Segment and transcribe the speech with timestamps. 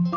[0.00, 0.08] 優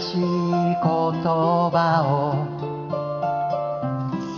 [0.00, 2.46] しい言葉を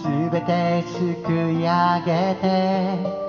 [0.03, 3.23] すべてすくい上げて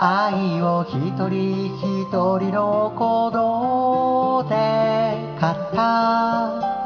[0.00, 4.54] 愛を一人一人の鼓動で
[5.38, 5.46] 語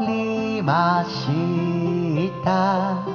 [0.04, 3.06] りました。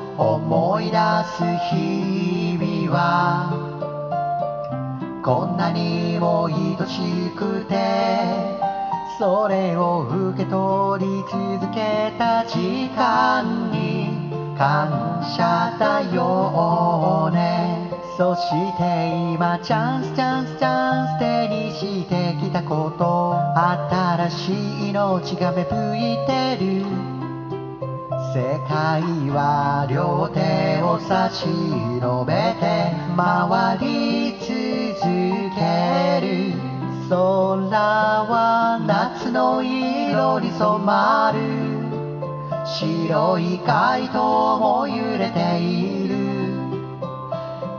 [0.91, 0.97] 出
[1.37, 3.53] す日々は
[5.23, 6.53] こんなにも愛
[6.87, 8.59] しくて
[9.19, 17.91] それを受け取り続けた時間に感謝だよね。
[18.17, 18.41] そし
[18.77, 27.08] て今チャンスチャンスチャンス手にしてきたこと新しい命が芽吹いてる。
[28.31, 29.01] 世界
[29.31, 34.49] は両手を差し伸べて回り続
[35.55, 36.53] ける。
[37.09, 41.39] 空は夏の色に染まる。
[42.65, 46.15] 白い街灯も揺れている。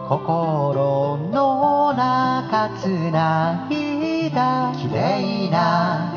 [0.09, 6.13] 心の中つないだ綺麗な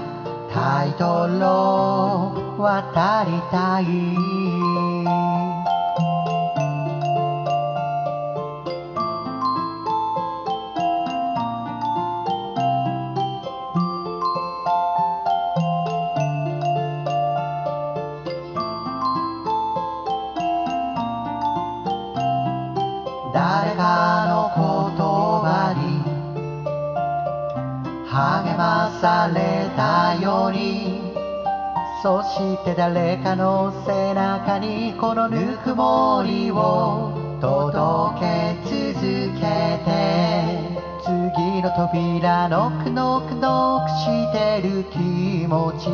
[0.52, 3.86] タイトル渡りたい。
[23.34, 23.82] 誰か
[24.30, 24.64] の言
[25.42, 25.82] 葉に
[28.08, 31.13] 励まされたように。
[32.04, 39.00] そして誰かの背中にこのぬくもりを届け続
[39.40, 45.86] けて次の扉ノックノックノックしてる気持ち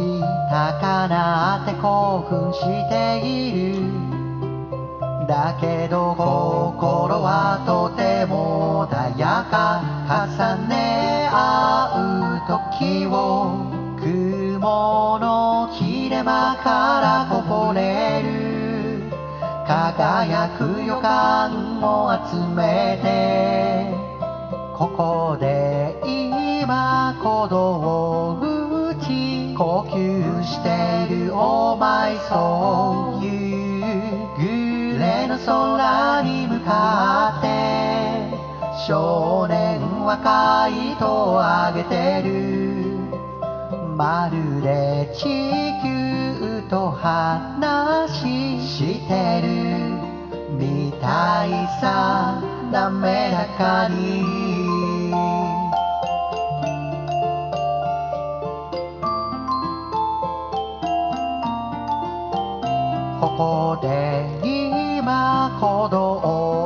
[0.50, 3.84] 高鳴って興奮している
[5.28, 13.70] だけど心はとても穏やか重ね合う時を
[14.02, 14.89] 雲
[16.30, 19.02] 間からこぼれる。
[19.68, 23.92] 輝く予感を集めて。
[24.78, 28.40] ここで今鼓動を
[28.92, 37.50] 打ち呼吸しているお前そういうグレの空に向かって。
[38.88, 42.89] 少年はカイトを上げてる。
[44.00, 45.26] まるで地
[45.84, 48.10] 球と話
[48.66, 49.48] してる
[50.58, 51.50] みたい
[51.82, 54.24] さ滑らかに。
[63.20, 66.59] ここで今鼓動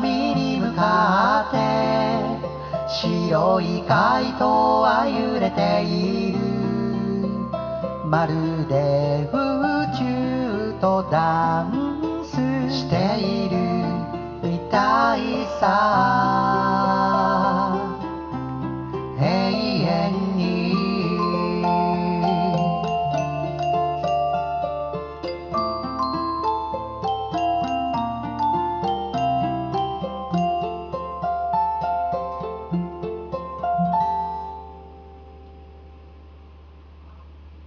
[0.00, 1.58] の波に向かって
[2.88, 6.38] 白い街灯は揺れている。
[8.06, 9.36] まるで宇
[9.96, 12.32] 宙とダンス
[12.72, 13.56] している
[14.42, 16.39] みたいさ。